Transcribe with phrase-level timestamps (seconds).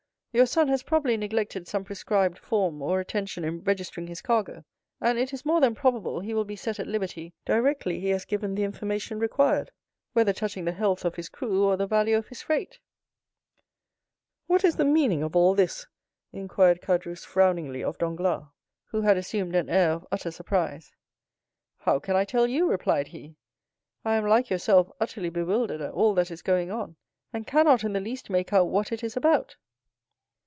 [0.33, 4.63] Your son has probably neglected some prescribed form or attention in registering his cargo,
[5.01, 8.23] and it is more than probable he will be set at liberty directly he has
[8.23, 9.71] given the information required,
[10.13, 12.79] whether touching the health of his crew, or the value of his freight."
[14.47, 15.85] "What is the meaning of all this?"
[16.31, 18.45] inquired Caderousse, frowningly, of Danglars,
[18.85, 20.93] who had assumed an air of utter surprise.
[21.81, 23.35] 0073m "How can I tell you?" replied he;
[24.05, 26.95] "I am, like yourself, utterly bewildered at all that is going on,
[27.33, 29.57] and cannot in the least make out what it is about."